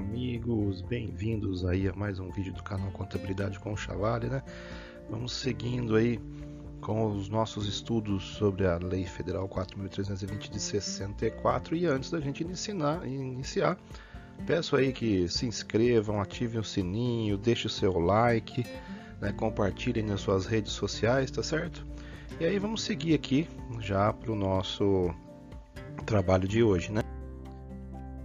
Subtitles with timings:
[0.00, 4.42] amigos, bem-vindos aí a mais um vídeo do canal Contabilidade com o Chavale, né?
[5.10, 6.18] Vamos seguindo aí
[6.80, 12.42] com os nossos estudos sobre a Lei Federal 4.320 de 64 e antes da gente
[12.42, 13.76] iniciar, iniciar,
[14.46, 18.64] peço aí que se inscrevam, ativem o sininho, deixem o seu like,
[19.20, 19.32] né?
[19.32, 21.86] compartilhem nas suas redes sociais, tá certo?
[22.40, 23.46] E aí vamos seguir aqui
[23.80, 25.14] já para o nosso
[26.06, 27.02] trabalho de hoje, né?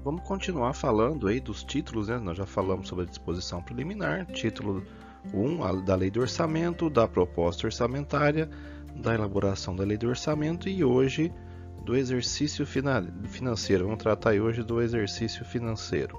[0.05, 2.19] Vamos continuar falando aí dos títulos, né?
[2.19, 4.85] Nós já falamos sobre a disposição preliminar, título
[5.33, 8.47] 1 da lei do orçamento, da proposta orçamentária,
[8.95, 11.33] da elaboração da lei do orçamento e hoje
[11.83, 13.85] do exercício financeiro.
[13.85, 16.15] Vamos tratar hoje do exercício financeiro.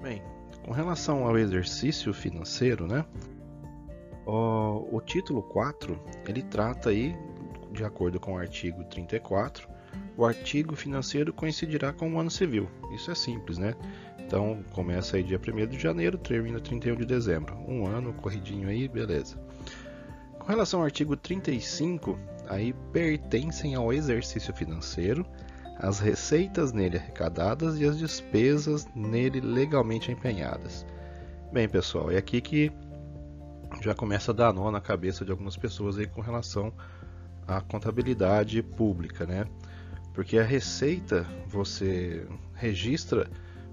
[0.00, 0.22] Bem,
[0.64, 3.04] com relação ao exercício financeiro, né?
[4.24, 7.16] O, o título 4, ele trata aí,
[7.72, 9.74] de acordo com o artigo 34,
[10.16, 12.68] o artigo financeiro coincidirá com o ano civil.
[12.94, 13.74] Isso é simples, né?
[14.18, 17.56] Então começa aí dia 1 de janeiro, termina 31 de dezembro.
[17.68, 19.36] Um ano corridinho aí, beleza.
[20.38, 25.26] Com relação ao artigo 35, aí pertencem ao exercício financeiro
[25.78, 30.86] as receitas nele arrecadadas e as despesas nele legalmente empenhadas.
[31.52, 32.72] Bem, pessoal, é aqui que
[33.82, 36.72] já começa a dar nó na cabeça de algumas pessoas aí com relação
[37.46, 39.44] à contabilidade pública, né?
[40.16, 43.28] Porque a receita você registra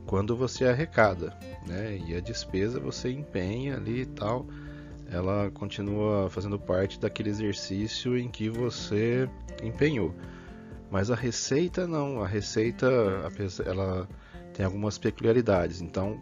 [0.05, 1.33] quando você arrecada,
[1.65, 1.97] né?
[2.05, 4.45] E a despesa você empenha ali e tal.
[5.09, 9.29] Ela continua fazendo parte daquele exercício em que você
[9.63, 10.13] empenhou.
[10.91, 12.87] Mas a receita não, a receita
[13.65, 14.05] ela
[14.53, 15.79] tem algumas peculiaridades.
[15.79, 16.19] Então,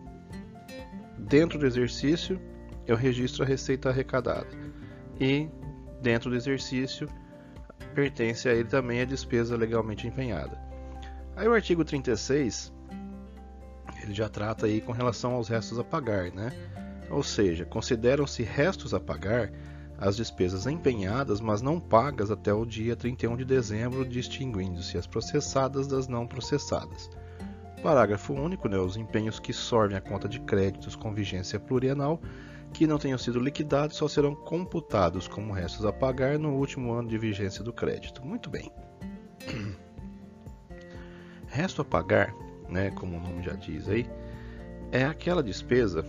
[1.18, 2.40] dentro do exercício,
[2.86, 4.50] eu registro a receita arrecadada.
[5.20, 5.50] E
[6.00, 7.10] dentro do exercício,
[7.94, 10.58] pertence a ele também a despesa legalmente empenhada.
[11.36, 12.74] Aí o artigo 36
[14.04, 16.52] ele já trata aí com relação aos restos a pagar, né?
[17.10, 19.52] Ou seja, consideram-se restos a pagar
[19.98, 25.86] as despesas empenhadas, mas não pagas até o dia 31 de dezembro, distinguindo-se as processadas
[25.88, 27.10] das não processadas.
[27.84, 32.20] Parágrafo único, né, os empenhos que sorvem a conta de créditos com vigência plurianual
[32.74, 37.10] que não tenham sido liquidados só serão computados como restos a pagar no último ano
[37.10, 38.26] de vigência do crédito.
[38.26, 38.72] Muito bem.
[41.48, 42.34] Resto a pagar,
[42.70, 44.10] né, como o nome já diz aí,
[44.92, 46.06] é aquela despesa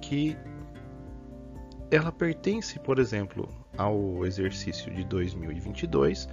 [0.00, 0.36] que
[1.90, 6.28] ela pertence, por exemplo, ao exercício de 2022,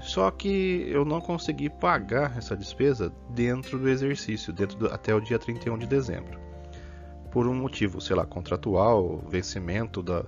[0.00, 5.20] só que eu não consegui pagar essa despesa dentro do exercício, dentro do, até o
[5.20, 6.47] dia 31 de dezembro
[7.30, 10.24] por um motivo, sei lá, contratual, vencimento da,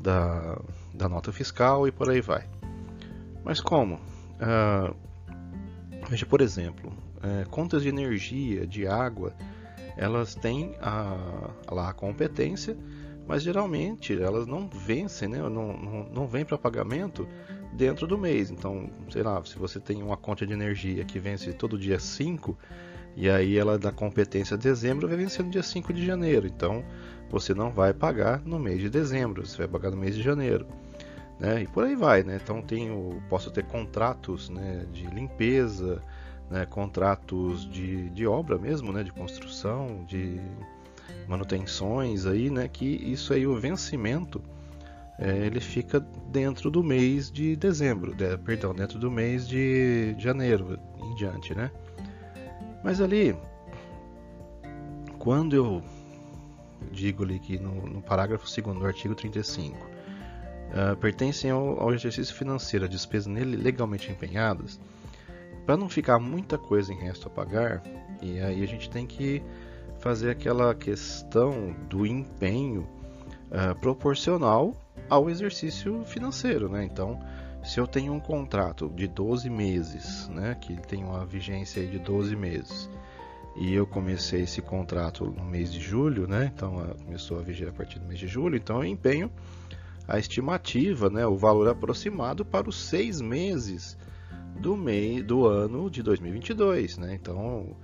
[0.00, 0.58] da,
[0.94, 2.46] da nota fiscal e por aí vai.
[3.44, 3.94] Mas como?
[3.94, 4.94] Uh,
[6.08, 9.32] veja, por exemplo, uh, contas de energia, de água,
[9.96, 12.76] elas têm a, lá a competência,
[13.26, 15.38] mas geralmente elas não vencem, né?
[15.38, 17.26] não, não, não vêm para pagamento
[17.72, 18.50] dentro do mês.
[18.50, 22.56] Então, sei lá, se você tem uma conta de energia que vence todo dia 5,
[23.16, 26.46] e aí ela da competência de dezembro vai vencer no dia 5 de janeiro.
[26.46, 26.84] Então
[27.30, 30.66] você não vai pagar no mês de dezembro, você vai pagar no mês de janeiro.
[31.40, 31.62] Né?
[31.62, 32.38] E por aí vai, né?
[32.42, 36.02] Então tenho, posso ter contratos né, de limpeza,
[36.50, 40.40] né, contratos de, de obra mesmo, né, de construção, de
[41.26, 44.40] manutenções aí, né, que isso aí o vencimento
[45.18, 46.00] é, ele fica
[46.30, 51.70] dentro do mês de dezembro, de, perdão, dentro do mês de janeiro em diante, né?
[52.86, 53.36] Mas ali,
[55.18, 55.82] quando eu
[56.92, 59.82] digo ali que no, no parágrafo 2 do artigo 35, uh,
[60.72, 64.78] ah, pertencem ao, ao, exercício financeiro, despesas nele legalmente empenhadas,
[65.66, 67.82] para não ficar muita coisa em resto a pagar,
[68.22, 69.42] e aí a gente tem que
[69.98, 72.86] fazer aquela questão do empenho
[73.50, 74.72] uh, proporcional
[75.10, 76.84] ao exercício financeiro, né?
[76.84, 77.18] Então,
[77.66, 82.36] se eu tenho um contrato de 12 meses, né, que tem uma vigência de 12
[82.36, 82.88] meses,
[83.56, 87.72] e eu comecei esse contrato no mês de julho, né, então começou a vigir a
[87.72, 89.30] partir do mês de julho, então eu empenho
[90.06, 93.98] a estimativa, né, o valor aproximado para os seis meses
[94.60, 97.14] do mês do ano de 2022, né?
[97.14, 97.76] Então,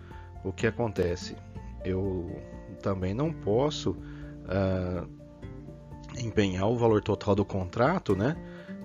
[0.45, 1.37] o que acontece?
[1.85, 2.41] Eu
[2.81, 5.09] também não posso uh,
[6.19, 8.37] empenhar o valor total do contrato, né?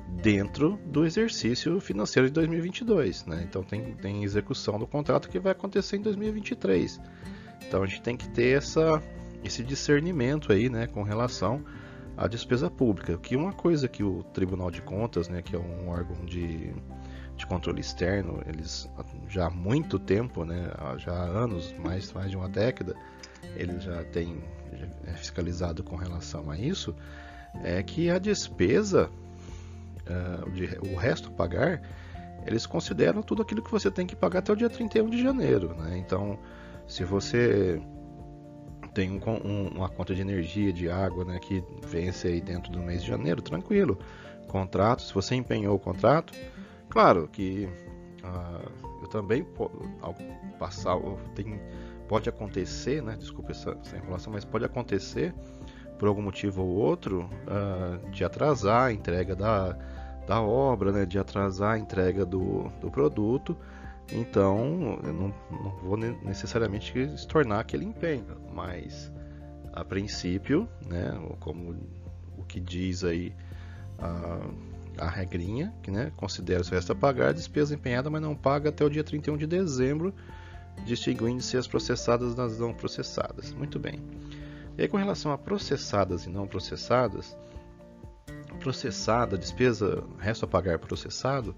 [0.08, 3.26] Dentro do exercício financeiro de 2022.
[3.26, 3.46] Né?
[3.48, 7.00] Então tem, tem execução do contrato que vai acontecer em 2023.
[7.68, 9.02] Então a gente tem que ter essa,
[9.44, 11.64] esse discernimento aí né, com relação
[12.16, 13.18] à despesa pública.
[13.18, 16.74] Que uma coisa que o Tribunal de Contas, né, que é um órgão de,
[17.36, 18.90] de controle externo, eles
[19.28, 22.96] já há muito tempo, né, já há anos, mais, mais de uma década,
[23.56, 24.42] eles já têm
[25.06, 26.96] é fiscalizado com relação a isso,
[27.64, 29.10] é que a despesa,
[30.10, 31.82] uh, o resto pagar,
[32.46, 35.76] eles consideram tudo aquilo que você tem que pagar até o dia 31 de janeiro.
[35.76, 35.98] Né?
[35.98, 36.40] Então,
[36.88, 37.82] se você
[38.94, 42.80] tem um, um, uma conta de energia, de água, né, que vence aí dentro do
[42.80, 44.00] mês de janeiro, tranquilo.
[44.48, 46.34] Contrato, se você empenhou o contrato,
[46.90, 47.70] claro que
[48.24, 48.72] uh,
[49.04, 49.46] eu também
[50.02, 50.16] ao
[50.58, 50.98] passar,
[51.36, 51.60] tem,
[52.08, 55.32] pode acontecer, né, desculpa essa, essa enrolação, mas pode acontecer
[56.00, 59.78] por algum motivo ou outro uh, de atrasar a entrega da,
[60.28, 63.58] da obra, né, de atrasar a entrega do, do produto
[64.12, 69.12] então, eu não, não vou necessariamente se tornar aquele empenho, mas
[69.74, 71.76] a princípio, né, como
[72.38, 73.34] o que diz aí
[74.00, 78.70] a, a regrinha, que né, considera se resta pagar a despesa empenhada, mas não paga
[78.70, 80.14] até o dia 31 de dezembro,
[80.86, 83.52] distinguindo-se as processadas das não processadas.
[83.52, 84.00] Muito bem.
[84.78, 87.36] E aí, com relação a processadas e não processadas,
[88.68, 91.56] processada, despesa, resto a pagar processado,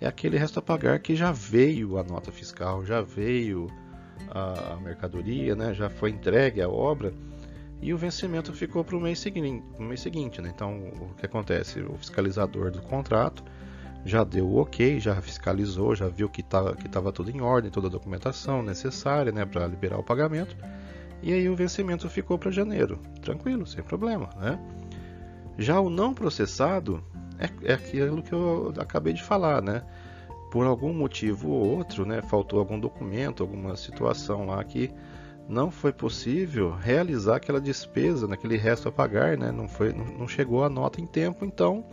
[0.00, 3.68] é aquele resto a pagar que já veio a nota fiscal, já veio
[4.28, 7.14] a, mercadoria, né, já foi entregue a obra
[7.80, 9.64] e o vencimento ficou para o mês seguinte.
[9.78, 10.50] Mês seguinte né?
[10.52, 11.78] Então, o que acontece?
[11.78, 13.44] O fiscalizador do contrato
[14.04, 17.70] já deu o ok, já fiscalizou, já viu que estava que tava tudo em ordem,
[17.70, 20.56] toda a documentação necessária né, para liberar o pagamento.
[21.22, 22.98] E aí o vencimento ficou para janeiro.
[23.22, 24.28] Tranquilo, sem problema.
[24.40, 24.58] Né?
[25.58, 27.02] Já o não processado,
[27.36, 29.82] é, é aquilo que eu acabei de falar, né?
[30.52, 32.22] Por algum motivo ou outro, né?
[32.22, 34.88] Faltou algum documento, alguma situação lá que
[35.48, 39.50] não foi possível realizar aquela despesa, naquele resto a pagar, né?
[39.50, 41.84] Não, foi, não chegou a nota em tempo, então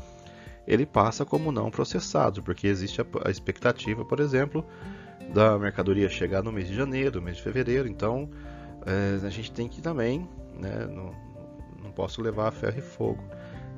[0.68, 4.64] ele passa como não processado, porque existe a, a expectativa, por exemplo,
[5.34, 8.30] da mercadoria chegar no mês de janeiro, mês de fevereiro, então
[8.86, 10.86] é, a gente tem que também, né?
[10.88, 11.12] Não,
[11.82, 13.24] não posso levar a ferro e fogo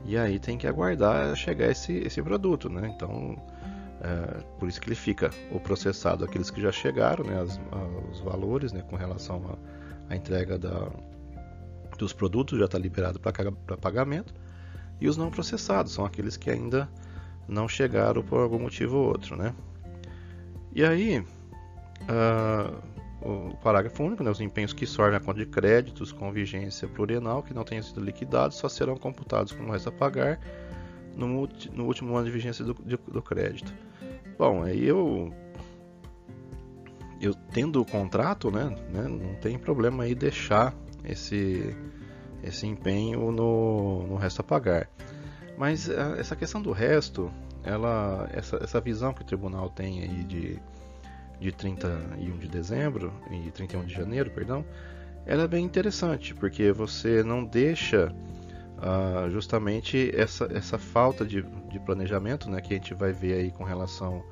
[0.08, 2.92] e aí tem que aguardar chegar esse, esse produto, né?
[2.96, 3.36] Então,
[4.02, 7.42] é, por isso que ele fica o processado, aqueles que já chegaram, né?
[7.42, 7.60] As,
[8.10, 8.82] os valores, né?
[8.90, 9.60] Com relação
[10.10, 10.90] à entrega da,
[11.98, 14.34] dos produtos já está liberado para pagamento.
[15.02, 16.90] E os não processados são aqueles que ainda
[17.48, 19.54] não chegaram por algum motivo ou outro, né?
[20.74, 22.82] E aí, uh,
[23.22, 27.42] o parágrafo único, né, os empenhos que sorvem a conta de créditos com vigência plurianual
[27.42, 30.40] que não tenham sido liquidados só serão computados como resta a pagar
[31.16, 33.74] no, no último ano de vigência do, do crédito.
[34.38, 35.34] Bom, aí eu
[37.20, 41.76] eu tendo o contrato, né, né, não tem problema aí deixar esse
[42.44, 44.88] esse empenho no, no resto a pagar.
[45.58, 47.32] Mas a, essa questão do resto,
[47.64, 50.60] ela essa, essa visão que o tribunal tem aí de
[51.40, 54.66] de 31 de dezembro e 31 de janeiro, perdão,
[55.26, 58.14] ela é bem interessante, porque você não deixa
[58.78, 63.52] uh, justamente essa, essa falta de, de planejamento né, que a gente vai ver aí
[63.52, 64.24] com relação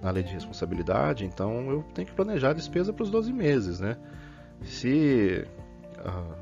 [0.00, 1.24] na lei de responsabilidade.
[1.24, 3.80] Então eu tenho que planejar a despesa para os 12 meses.
[3.80, 3.96] Né?
[4.62, 5.44] Se
[5.98, 6.34] uh,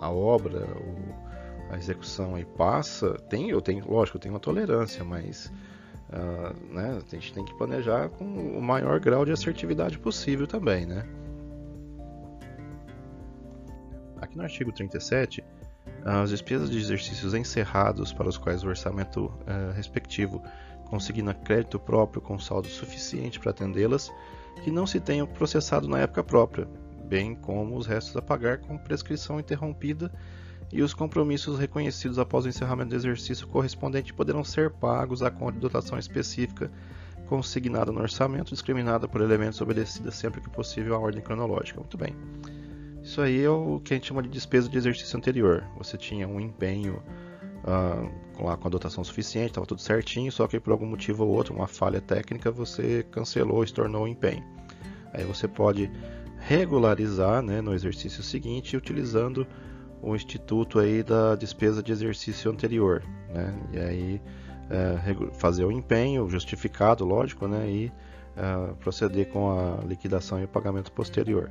[0.00, 5.04] a obra, o, a execução aí passa, tem, eu tenho, lógico, eu tenho uma tolerância,
[5.04, 5.50] mas
[6.08, 10.86] Uh, né, a gente tem que planejar com o maior grau de assertividade possível também.
[10.86, 11.04] Né?
[14.20, 15.44] Aqui no artigo 37,
[16.04, 20.40] as despesas de exercícios encerrados para os quais o orçamento uh, respectivo
[20.88, 24.12] consigna crédito próprio com saldo suficiente para atendê-las,
[24.62, 26.68] que não se tenham processado na época própria,
[27.04, 30.12] bem como os restos a pagar com prescrição interrompida
[30.72, 35.52] e os compromissos reconhecidos após o encerramento do exercício correspondente poderão ser pagos à conta
[35.52, 36.70] de dotação específica
[37.26, 41.80] consignada no orçamento, discriminada por elementos obedecidos sempre que possível à ordem cronológica.
[41.80, 42.14] Muito bem.
[43.02, 45.64] Isso aí é o que a gente chama de despesa de exercício anterior.
[45.78, 47.02] Você tinha um empenho
[47.62, 51.30] uh, lá com a dotação suficiente, estava tudo certinho, só que por algum motivo ou
[51.30, 54.44] outro, uma falha técnica, você cancelou e tornou o empenho.
[55.12, 55.90] Aí você pode
[56.38, 59.46] regularizar né, no exercício seguinte utilizando
[60.02, 63.54] o instituto aí da despesa de exercício anterior, né?
[63.72, 64.22] E aí
[64.70, 67.68] é, fazer o empenho justificado, lógico, né?
[67.68, 67.92] E
[68.36, 71.50] é, proceder com a liquidação e o pagamento posterior.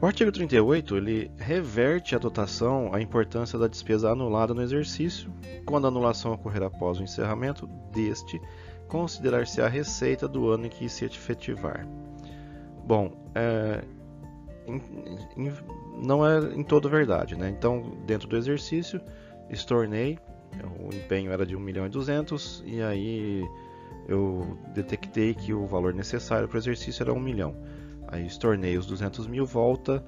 [0.00, 5.32] O artigo 38 ele reverte a dotação à importância da despesa anulada no exercício,
[5.64, 8.38] quando a anulação ocorrer após o encerramento deste,
[8.88, 11.86] considerar-se a receita do ano em que se efetivar.
[12.84, 13.82] Bom, é,
[14.66, 14.82] em,
[15.36, 15.52] em,
[16.02, 17.48] não é em toda verdade, né?
[17.48, 19.00] Então, dentro do exercício,
[19.50, 20.18] estornei,
[20.80, 23.44] o empenho era de 1 milhão e 200 e aí
[24.08, 27.54] eu detectei que o valor necessário para o exercício era 1 milhão.
[28.08, 30.04] Aí estornei os 200 mil, volta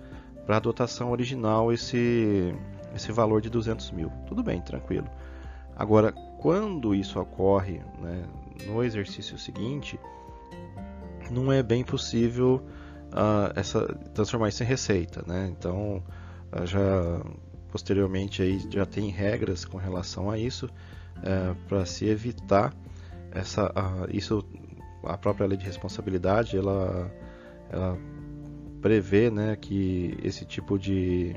[0.46, 2.54] para a dotação original esse,
[2.94, 4.10] esse valor de 200 mil.
[4.26, 5.08] Tudo bem, tranquilo.
[5.76, 8.24] Agora, quando isso ocorre né,
[8.66, 9.98] no exercício seguinte,
[11.30, 12.62] não é bem possível
[13.12, 15.22] uh, essa, transformar isso em receita.
[15.26, 15.48] Né?
[15.50, 16.02] Então,
[16.52, 17.20] uh, já
[17.70, 22.74] posteriormente aí já tem regras com relação a isso uh, para se evitar
[23.30, 23.70] essa
[24.10, 24.42] isso
[25.04, 27.12] a própria lei de responsabilidade ela,
[27.70, 27.98] ela
[28.80, 31.36] prevê né, que esse tipo de,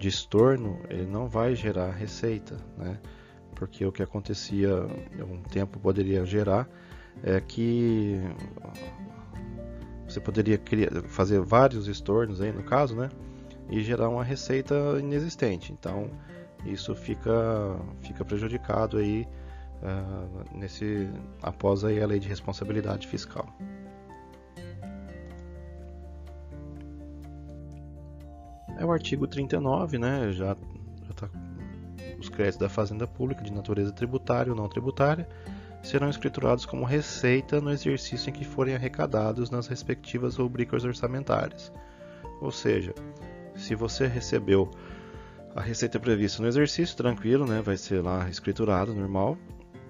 [0.00, 2.98] estorno ele não vai gerar receita, né?
[3.54, 4.74] porque o que acontecia
[5.20, 6.68] um tempo poderia gerar
[7.22, 8.20] é que
[10.08, 13.10] você poderia criar, fazer vários estornos aí no caso, né?
[13.70, 15.72] E gerar uma receita inexistente.
[15.72, 16.10] Então
[16.64, 19.28] isso fica, fica prejudicado aí
[19.82, 21.08] uh, nesse
[21.42, 23.46] após aí a lei de responsabilidade fiscal.
[28.78, 30.32] É o artigo 39, né?
[30.32, 30.56] Já
[31.10, 31.28] está
[32.18, 35.28] os créditos da fazenda pública de natureza tributária ou não tributária
[35.82, 41.72] serão escriturados como receita no exercício em que forem arrecadados nas respectivas rubricas orçamentárias.
[42.40, 42.94] Ou seja,
[43.54, 44.70] se você recebeu
[45.54, 47.60] a receita prevista no exercício, tranquilo, né?
[47.60, 49.36] vai ser lá escriturado, normal.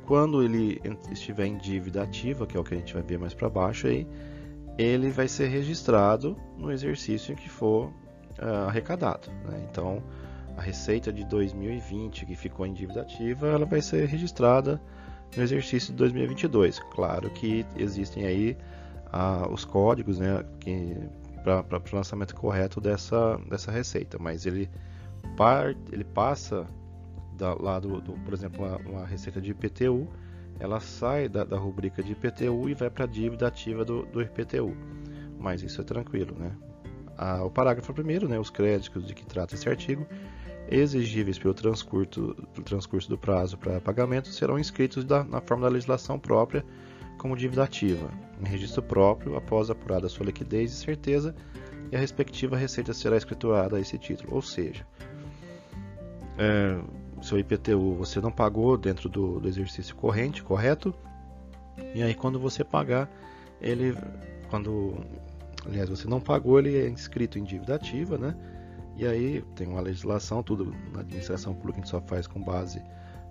[0.07, 0.81] Quando ele
[1.11, 3.87] estiver em dívida ativa, que é o que a gente vai ver mais para baixo
[3.87, 4.07] aí,
[4.79, 7.89] ele vai ser registrado no exercício em que for
[8.39, 9.29] uh, arrecadado.
[9.45, 9.67] Né?
[9.71, 10.03] Então,
[10.57, 14.81] a receita de 2020 que ficou em dívida ativa, ela vai ser registrada
[15.37, 16.79] no exercício de 2022.
[16.91, 18.57] Claro que existem aí
[19.13, 20.45] ah, os códigos né,
[21.43, 24.69] para o lançamento correto dessa, dessa receita, mas ele,
[25.37, 26.67] par, ele passa
[27.37, 30.09] da, lá do, do, por exemplo, uma, uma, receita de IPTU,
[30.59, 34.21] ela sai da, da rubrica de IPTU e vai para a dívida ativa do, do
[34.21, 34.77] IPTU.
[35.39, 36.51] Mas isso é tranquilo, né?
[37.17, 40.07] Ah, o parágrafo primeiro, né, os créditos de que trata esse artigo,
[40.71, 45.73] exigíveis pelo transcurso, pelo transcurso do prazo para pagamento serão inscritos da, na forma da
[45.73, 46.65] legislação própria
[47.19, 48.11] como dívida ativa,
[48.41, 51.35] em registro próprio, após apurada sua liquidez e certeza,
[51.91, 54.35] e a respectiva receita será escriturada a esse título.
[54.35, 54.87] Ou seja,
[56.39, 56.79] é,
[57.23, 60.95] seu IPTU você não pagou dentro do, do exercício corrente, correto?
[61.95, 63.11] E aí quando você pagar,
[63.61, 63.97] ele,
[64.49, 64.97] quando,
[65.67, 68.37] aliás, você não pagou, ele é inscrito em dívida ativa, né?
[68.99, 72.83] E aí tem uma legislação, tudo na administração pública a gente só faz com base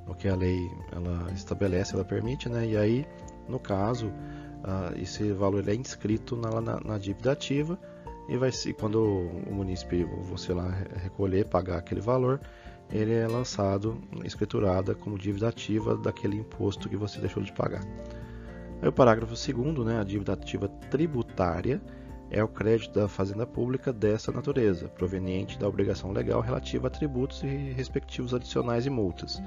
[0.08, 2.66] no que a lei ela estabelece, ela permite, né?
[2.66, 3.06] E aí,
[3.50, 7.78] no caso, uh, esse valor é inscrito na, na, na, dívida ativa
[8.30, 10.70] e vai ser quando o munícipe você lá
[11.04, 12.40] recolher, pagar aquele valor,
[12.90, 17.84] ele é lançado, escriturada como dívida ativa daquele imposto que você deixou de pagar.
[18.82, 21.82] Aí o parágrafo segundo, né, a dívida ativa tributária
[22.30, 27.42] é o crédito da fazenda pública dessa natureza, proveniente da obrigação legal relativa a tributos
[27.44, 29.42] e respectivos adicionais e multas.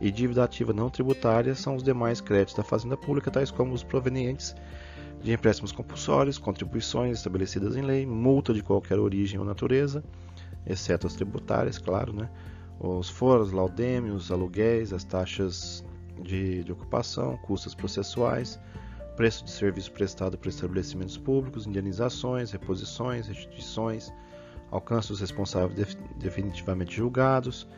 [0.00, 3.84] E dívida ativa não tributária são os demais créditos da fazenda pública, tais como os
[3.84, 4.54] provenientes
[5.22, 10.02] de empréstimos compulsórios, contribuições estabelecidas em lei, multa de qualquer origem ou natureza,
[10.66, 12.28] exceto as tributárias, claro, né?
[12.80, 15.84] os foros, laudêmios, aluguéis, as taxas
[16.20, 18.58] de, de ocupação, custas processuais,
[19.16, 24.12] preço de serviço prestado por estabelecimentos públicos, indenizações, reposições, restituições,
[24.70, 27.68] alcance dos responsáveis definitivamente julgados,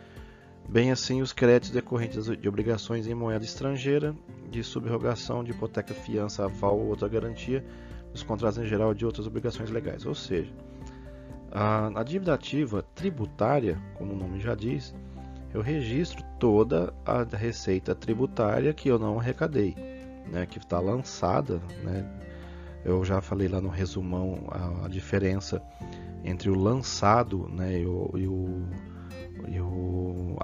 [0.68, 4.14] bem assim os créditos decorrentes de obrigações em moeda estrangeira,
[4.50, 7.64] de subrogação de hipoteca, fiança, aval ou outra garantia,
[8.12, 10.06] dos contratos em geral de outras obrigações legais.
[10.06, 10.52] Ou seja,
[11.50, 14.94] a dívida ativa tributária, como o nome já diz,
[15.52, 19.93] eu registro toda a receita tributária que eu não arrecadei
[20.26, 22.04] né, que está lançada, né,
[22.84, 25.62] eu já falei lá no resumão a, a diferença
[26.22, 28.68] entre o lançado né, e o, e o,
[29.48, 30.36] e o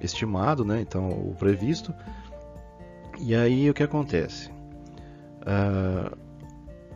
[0.00, 1.94] estimado, né, então o previsto.
[3.18, 4.50] E aí o que acontece?
[5.42, 6.16] Uh,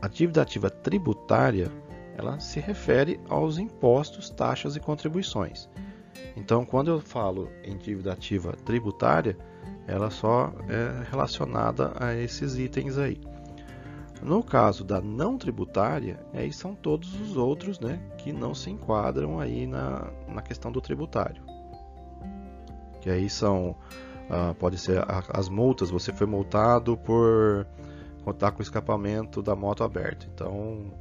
[0.02, 1.70] a dívida ativa tributária
[2.16, 5.68] ela se refere aos impostos, taxas e contribuições.
[6.36, 9.36] Então, quando eu falo em dívida ativa tributária,
[9.90, 13.20] ela só é relacionada a esses itens aí.
[14.22, 19.40] No caso da não tributária, aí são todos os outros né, que não se enquadram
[19.40, 21.42] aí na, na questão do tributário.
[23.00, 23.74] Que aí são,
[24.28, 27.66] ah, pode ser as multas, você foi multado por
[28.22, 30.28] contar com o escapamento da moto aberto.
[30.32, 30.92] Então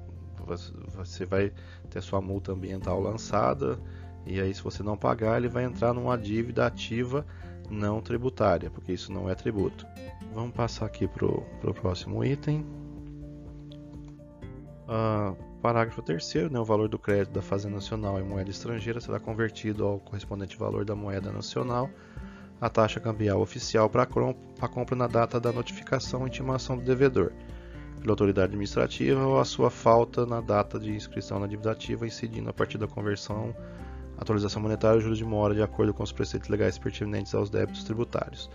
[0.95, 1.51] você vai
[1.91, 3.77] ter sua multa ambiental lançada
[4.25, 7.23] e aí se você não pagar ele vai entrar numa dívida ativa
[7.69, 9.85] não tributária, porque isso não é tributo.
[10.33, 12.65] Vamos passar aqui para o próximo item.
[14.87, 19.19] Uh, parágrafo 3 né, o valor do crédito da Fazenda Nacional em moeda estrangeira será
[19.19, 21.89] convertido ao correspondente valor da moeda nacional,
[22.59, 27.31] a taxa cambial oficial para a compra na data da notificação e intimação do devedor,
[27.99, 32.49] pela autoridade administrativa ou a sua falta na data de inscrição na dívida ativa, incidindo
[32.49, 33.53] a partir da conversão
[34.19, 37.83] atualização monetária e juros de mora de acordo com os preceitos legais pertinentes aos débitos
[37.83, 38.49] tributários.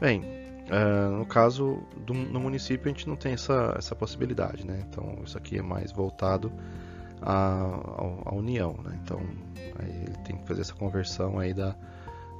[0.00, 4.84] Bem, uh, no caso do no município a gente não tem essa, essa possibilidade, né?
[4.88, 6.52] Então isso aqui é mais voltado
[7.22, 7.62] à,
[8.24, 8.98] à União, né?
[9.02, 9.20] Então
[9.80, 11.74] ele tem que fazer essa conversão aí da,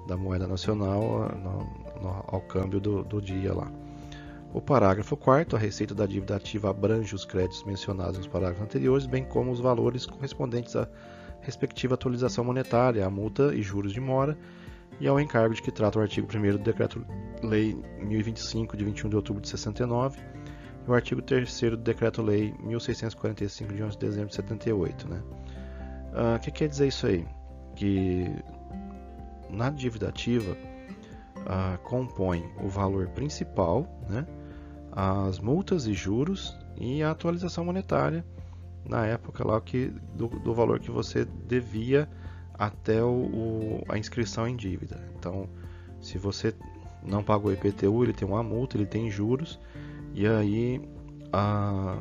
[0.06, 3.70] da moeda nacional no, no, ao câmbio do, do dia lá.
[4.52, 9.06] O parágrafo 4 a receita da dívida ativa abrange os créditos mencionados nos parágrafos anteriores,
[9.06, 10.88] bem como os valores correspondentes a
[11.46, 14.36] respectiva atualização monetária, a multa e juros de mora,
[14.98, 19.16] e ao encargo de que trata o artigo 1 do Decreto-Lei 1025, de 21 de
[19.16, 20.18] outubro de 69,
[20.86, 25.08] e o artigo 3 do Decreto-Lei 1645, de 11 de dezembro de 78.
[25.08, 25.22] Né?
[26.12, 27.24] Ah, o uh, que quer dizer isso aí?
[27.76, 28.26] Que
[29.48, 34.26] na dívida ativa uh, compõe o valor principal, né?
[34.90, 38.24] as multas e juros e a atualização monetária
[38.88, 42.08] na época lá que do, do valor que você devia
[42.54, 45.00] até o, o, a inscrição em dívida.
[45.18, 45.48] Então,
[46.00, 46.54] se você
[47.02, 49.58] não pagou IPTU, ele tem uma multa, ele tem juros
[50.14, 50.80] e aí
[51.32, 51.98] a,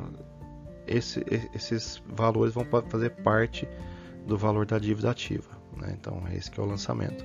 [0.86, 1.24] esse,
[1.54, 3.68] esses valores vão fazer parte
[4.26, 5.50] do valor da dívida ativa.
[5.76, 5.94] Né?
[5.98, 7.24] Então, esse que é o lançamento.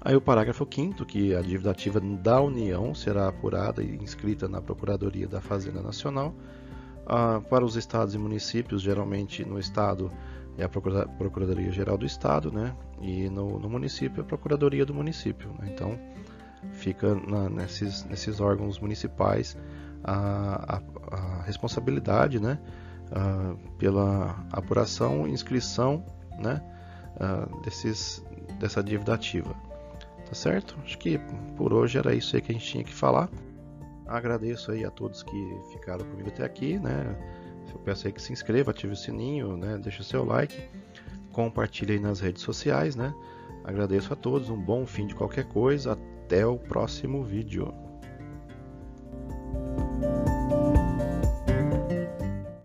[0.00, 4.60] Aí o parágrafo 5 que a dívida ativa da União será apurada e inscrita na
[4.60, 6.34] Procuradoria da Fazenda Nacional
[7.08, 10.12] ah, para os estados e municípios, geralmente no estado
[10.58, 12.74] é a Procuradoria Geral do Estado, né?
[13.00, 15.48] E no, no município é a Procuradoria do Município.
[15.58, 15.70] Né?
[15.72, 15.98] Então
[16.72, 19.56] fica na, nesses, nesses órgãos municipais
[20.02, 22.58] a, a, a responsabilidade, né?
[23.10, 26.04] Ah, pela apuração e inscrição,
[26.38, 26.60] né?
[27.18, 28.22] Ah, desses,
[28.58, 29.54] dessa dívida ativa.
[30.26, 30.76] Tá certo?
[30.84, 31.18] Acho que
[31.56, 33.30] por hoje era isso aí que a gente tinha que falar.
[34.08, 37.14] Agradeço aí a todos que ficaram comigo até aqui, né?
[37.70, 39.78] Eu peço aí que se inscreva, ative o sininho, né?
[39.78, 40.58] Deixe o seu like,
[41.30, 43.14] compartilhe aí nas redes sociais, né?
[43.62, 47.72] Agradeço a todos, um bom fim de qualquer coisa, até o próximo vídeo.